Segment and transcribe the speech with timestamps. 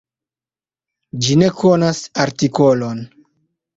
[1.25, 3.05] Ĝi ne konas artikolon.